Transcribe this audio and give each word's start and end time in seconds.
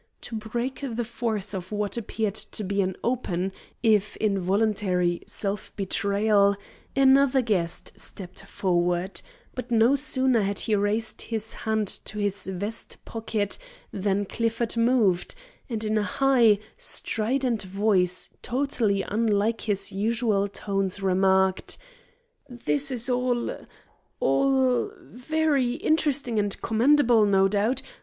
To 0.21 0.35
break 0.35 0.79
the 0.81 1.03
force 1.03 1.53
of 1.53 1.71
what 1.71 1.95
appeared 1.95 2.33
to 2.33 2.63
be 2.63 2.81
an 2.81 2.95
open, 3.03 3.51
if 3.83 4.15
involuntary, 4.17 5.21
self 5.27 5.71
betrayal, 5.75 6.55
another 6.95 7.43
guest 7.43 7.91
stepped 7.97 8.41
forward; 8.41 9.21
but 9.53 9.69
no 9.69 9.93
sooner 9.93 10.41
had 10.41 10.57
he 10.61 10.73
raised 10.73 11.21
his 11.21 11.53
hand 11.53 11.87
to 12.05 12.17
his 12.17 12.47
vest 12.47 12.97
pocket 13.05 13.59
than 13.93 14.25
Clifford 14.25 14.75
moved, 14.75 15.35
and 15.69 15.83
in 15.83 15.99
a 15.99 16.01
high, 16.01 16.57
strident 16.77 17.61
voice 17.61 18.31
totally 18.41 19.03
unlike 19.03 19.61
his 19.61 19.91
usual 19.91 20.47
tones 20.47 21.03
remarked: 21.03 21.77
"This 22.49 22.89
is 22.89 23.07
all 23.07 23.55
all 24.19 24.91
very 24.99 25.73
interesting 25.73 26.39
and 26.39 26.59
commendable, 26.63 27.27
no 27.27 27.47
doubt. 27.47 27.83